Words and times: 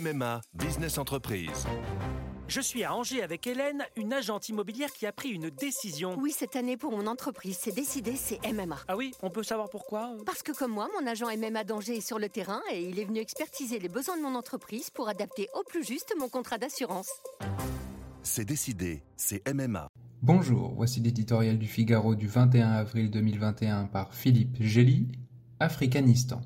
MMA 0.00 0.40
Business 0.54 0.96
Entreprise. 0.96 1.66
Je 2.48 2.60
suis 2.60 2.84
à 2.84 2.94
Angers 2.94 3.22
avec 3.22 3.46
Hélène, 3.46 3.84
une 3.96 4.12
agente 4.12 4.48
immobilière 4.48 4.90
qui 4.92 5.06
a 5.06 5.12
pris 5.12 5.28
une 5.28 5.50
décision. 5.50 6.16
Oui, 6.18 6.32
cette 6.36 6.56
année 6.56 6.76
pour 6.76 6.90
mon 6.90 7.06
entreprise, 7.06 7.58
c'est 7.60 7.74
décidé, 7.74 8.16
c'est 8.16 8.40
MMA. 8.50 8.78
Ah 8.88 8.96
oui, 8.96 9.12
on 9.22 9.30
peut 9.30 9.42
savoir 9.42 9.68
pourquoi? 9.68 10.16
Parce 10.24 10.42
que 10.42 10.52
comme 10.52 10.72
moi, 10.72 10.88
mon 10.98 11.06
agent 11.06 11.26
MMA 11.36 11.64
d'Angers 11.64 11.98
est 11.98 12.06
sur 12.06 12.18
le 12.18 12.28
terrain 12.28 12.62
et 12.72 12.82
il 12.82 12.98
est 12.98 13.04
venu 13.04 13.20
expertiser 13.20 13.78
les 13.78 13.88
besoins 13.88 14.16
de 14.16 14.22
mon 14.22 14.34
entreprise 14.34 14.88
pour 14.90 15.08
adapter 15.08 15.48
au 15.54 15.62
plus 15.64 15.84
juste 15.84 16.14
mon 16.18 16.28
contrat 16.28 16.56
d'assurance. 16.58 17.10
C'est 18.22 18.44
décidé, 18.46 19.02
c'est 19.16 19.42
MMA. 19.52 19.88
Bonjour, 20.22 20.72
voici 20.74 21.00
l'éditorial 21.00 21.58
du 21.58 21.66
Figaro 21.66 22.14
du 22.14 22.26
21 22.26 22.70
avril 22.70 23.10
2021 23.10 23.84
par 23.84 24.14
Philippe 24.14 24.56
Gély, 24.60 25.08
Africanistan. 25.60 26.40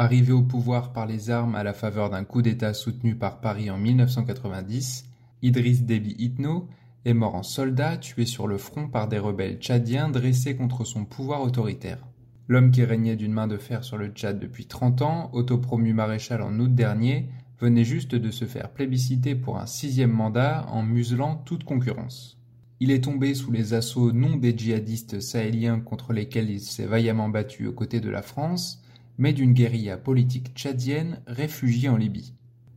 Arrivé 0.00 0.32
au 0.32 0.42
pouvoir 0.42 0.92
par 0.92 1.06
les 1.06 1.28
armes 1.28 1.56
à 1.56 1.64
la 1.64 1.72
faveur 1.72 2.08
d'un 2.08 2.22
coup 2.22 2.40
d'État 2.40 2.72
soutenu 2.72 3.16
par 3.16 3.40
Paris 3.40 3.68
en 3.68 3.78
1990, 3.78 5.06
Idriss 5.42 5.82
Déby 5.82 6.14
Itno 6.20 6.68
est 7.04 7.14
mort 7.14 7.34
en 7.34 7.42
soldat 7.42 7.96
tué 7.96 8.24
sur 8.24 8.46
le 8.46 8.58
front 8.58 8.86
par 8.86 9.08
des 9.08 9.18
rebelles 9.18 9.58
tchadiens 9.58 10.08
dressés 10.08 10.54
contre 10.54 10.84
son 10.84 11.04
pouvoir 11.04 11.42
autoritaire. 11.42 11.98
L'homme 12.46 12.70
qui 12.70 12.84
régnait 12.84 13.16
d'une 13.16 13.32
main 13.32 13.48
de 13.48 13.56
fer 13.56 13.82
sur 13.82 13.98
le 13.98 14.06
Tchad 14.06 14.38
depuis 14.38 14.66
30 14.66 15.02
ans, 15.02 15.30
autopromu 15.32 15.92
maréchal 15.92 16.42
en 16.42 16.56
août 16.60 16.72
dernier, 16.72 17.28
venait 17.58 17.84
juste 17.84 18.14
de 18.14 18.30
se 18.30 18.44
faire 18.44 18.70
plébisciter 18.70 19.34
pour 19.34 19.58
un 19.58 19.66
sixième 19.66 20.12
mandat 20.12 20.64
en 20.68 20.84
muselant 20.84 21.42
toute 21.44 21.64
concurrence. 21.64 22.38
Il 22.78 22.92
est 22.92 23.02
tombé 23.02 23.34
sous 23.34 23.50
les 23.50 23.74
assauts 23.74 24.12
non 24.12 24.36
des 24.36 24.56
djihadistes 24.56 25.18
sahéliens 25.18 25.80
contre 25.80 26.12
lesquels 26.12 26.50
il 26.50 26.60
s'est 26.60 26.86
vaillamment 26.86 27.28
battu 27.28 27.66
aux 27.66 27.72
côtés 27.72 28.00
de 28.00 28.10
la 28.10 28.22
France, 28.22 28.80
mais 29.18 29.32
d'une 29.32 29.52
guérilla 29.52 29.96
politique 29.96 30.52
tchadienne 30.54 31.20
réfugiée 31.26 31.88
en 31.88 31.96
Libye. 31.96 32.34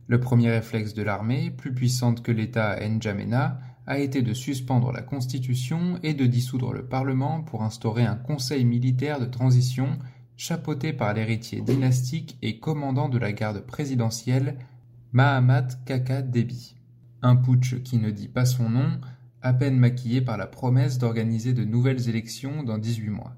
Le 0.08 0.20
premier 0.20 0.50
réflexe 0.50 0.92
de 0.92 1.02
l'armée, 1.02 1.50
plus 1.50 1.72
puissante 1.72 2.22
que 2.22 2.32
l'État 2.32 2.70
à 2.70 2.88
N'Djamena, 2.88 3.60
a 3.86 3.98
été 3.98 4.22
de 4.22 4.34
suspendre 4.34 4.92
la 4.92 5.02
Constitution 5.02 5.98
et 6.02 6.14
de 6.14 6.26
dissoudre 6.26 6.72
le 6.72 6.84
Parlement 6.84 7.42
pour 7.42 7.62
instaurer 7.62 8.04
un 8.04 8.16
conseil 8.16 8.64
militaire 8.64 9.20
de 9.20 9.26
transition 9.26 9.98
chapeauté 10.36 10.92
par 10.92 11.14
l'héritier 11.14 11.60
dynastique 11.60 12.36
et 12.42 12.58
commandant 12.58 13.08
de 13.08 13.18
la 13.18 13.32
garde 13.32 13.60
présidentielle, 13.60 14.56
Mahamat 15.12 15.68
Kaka 15.86 16.22
Déby. 16.22 16.76
Un 17.22 17.36
putsch 17.36 17.82
qui 17.82 17.98
ne 17.98 18.10
dit 18.10 18.28
pas 18.28 18.44
son 18.44 18.68
nom, 18.68 19.00
à 19.40 19.52
peine 19.52 19.76
maquillé 19.76 20.20
par 20.20 20.36
la 20.36 20.46
promesse 20.46 20.98
d'organiser 20.98 21.52
de 21.52 21.64
nouvelles 21.64 22.08
élections 22.08 22.62
dans 22.62 22.78
18 22.78 23.10
mois. 23.10 23.36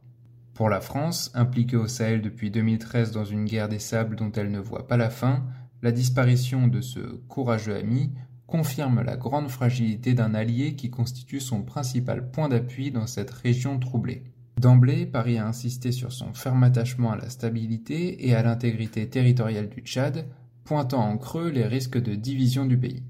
Pour 0.55 0.69
la 0.69 0.81
France, 0.81 1.33
impliquée 1.35 1.77
au 1.77 1.89
Sahel 1.89 2.23
depuis 2.23 2.53
2013 2.53 3.11
dans 3.11 3.25
une 3.25 3.45
guerre 3.45 3.69
des 3.69 3.81
sables 3.81 4.15
dont 4.15 4.31
elle 4.31 4.53
ne 4.53 4.61
voit 4.61 4.87
pas 4.87 4.97
la 4.97 5.11
fin, 5.11 5.45
la 5.83 5.91
disparition 5.91 6.69
de 6.69 6.81
ce 6.81 7.01
courageux 7.29 7.75
ami 7.75 8.13
confirme 8.47 9.03
la 9.03 9.17
grande 9.17 9.49
fragilité 9.49 10.15
d'un 10.15 10.33
allié 10.33 10.77
qui 10.77 10.91
constitue 10.91 11.41
son 11.41 11.63
principal 11.63 12.31
point 12.31 12.49
d'appui 12.49 12.93
dans 12.93 13.09
cette 13.09 13.33
région 13.33 13.81
troublée. 13.81 14.23
D'emblée, 14.61 15.07
Paris 15.07 15.39
a 15.39 15.47
insisté 15.49 15.91
sur 15.91 16.13
son 16.13 16.33
ferme 16.35 16.63
attachement 16.63 17.11
à 17.11 17.17
la 17.17 17.31
stabilité 17.31 18.29
et 18.29 18.37
à 18.37 18.45
l'intégrité 18.45 19.11
territoriale 19.11 19.69
du 19.69 19.81
Tchad, 19.81 20.29
pointant 20.63 21.03
en 21.03 21.19
creux 21.19 21.51
les 21.51 21.67
risques 21.67 22.01
de 22.01 22.15
division 22.15 22.65
du 22.65 22.79
pays. 22.79 23.03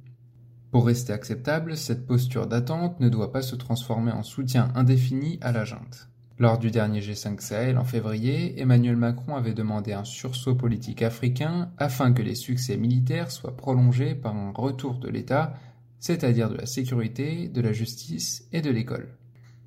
Pour 0.70 0.86
rester 0.86 1.12
acceptable, 1.12 1.76
cette 1.76 2.06
posture 2.06 2.46
d'attente 2.46 2.98
ne 3.00 3.10
doit 3.10 3.32
pas 3.32 3.42
se 3.42 3.54
transformer 3.54 4.12
en 4.12 4.22
soutien 4.22 4.72
indéfini 4.74 5.38
à 5.42 5.52
la 5.52 5.64
junte. 5.64 6.08
Lors 6.36 6.58
du 6.58 6.72
dernier 6.72 6.98
G5 6.98 7.40
Sahel 7.40 7.78
en 7.78 7.84
février, 7.84 8.60
Emmanuel 8.60 8.96
Macron 8.96 9.36
avait 9.36 9.54
demandé 9.54 9.92
un 9.92 10.02
sursaut 10.02 10.56
politique 10.56 11.02
africain 11.02 11.70
afin 11.78 12.12
que 12.12 12.22
les 12.22 12.34
succès 12.34 12.76
militaires 12.76 13.30
soient 13.30 13.56
prolongés 13.56 14.16
par 14.16 14.34
un 14.34 14.50
retour 14.50 14.98
de 14.98 15.08
l'État, 15.08 15.54
c'est-à-dire 16.00 16.50
de 16.50 16.56
la 16.56 16.66
sécurité, 16.66 17.46
de 17.46 17.60
la 17.60 17.72
justice 17.72 18.48
et 18.50 18.62
de 18.62 18.70
l'école. 18.70 19.16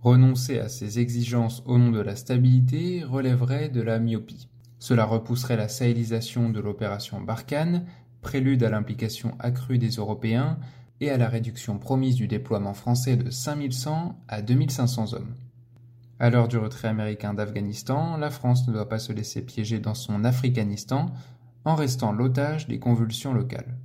Renoncer 0.02 0.60
à 0.60 0.68
ces 0.68 1.00
exigences 1.00 1.64
au 1.66 1.78
nom 1.78 1.90
de 1.90 2.02
la 2.02 2.18
stabilité 2.18 3.02
relèverait 3.02 3.70
de 3.70 3.82
la 3.82 3.98
myopie. 4.00 4.50
Cela 4.78 5.06
repousserait 5.06 5.56
la 5.56 5.70
sahélisation 5.70 6.50
de 6.50 6.60
l'opération 6.60 7.22
Barkhane, 7.22 7.86
prélude 8.22 8.64
à 8.64 8.70
l'implication 8.70 9.36
accrue 9.40 9.78
des 9.78 9.92
Européens 9.92 10.60
et 11.00 11.12
à 11.12 11.18
la 11.18 11.30
réduction 11.30 11.80
promise 11.80 12.16
du 12.16 12.28
déploiement 12.28 12.74
français 12.74 13.16
de 13.16 13.30
5100 13.30 14.20
à 14.28 14.42
2500 14.42 15.14
hommes. 15.14 15.34
À 16.20 16.32
l'heure 16.32 16.48
du 16.48 16.58
retrait 16.58 16.88
américain 16.88 17.36
d'Afghanistan, 17.36 18.18
la 18.18 18.32
France 18.32 18.68
ne 18.68 18.74
doit 18.74 18.90
pas 18.90 18.98
se 18.98 19.14
laisser 19.14 19.44
piéger 19.44 19.78
dans 19.78 19.94
son 19.94 20.24
Africanistan 20.24 21.12
en 21.64 21.76
restant 21.76 22.12
l'otage 22.12 22.68
des 22.68 22.80
convulsions 22.80 23.34
locales. 23.36 23.78